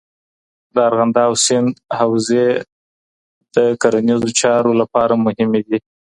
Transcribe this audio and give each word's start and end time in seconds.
د 0.73 0.75
ارغنداب 0.87 1.31
سیند 1.45 1.69
حوضې 1.97 2.45
د 3.55 3.57
کرنیزو 3.81 4.29
چارو 4.39 4.71
لپاره 4.81 5.13
مهمې 5.25 5.61
دي. 5.67 5.79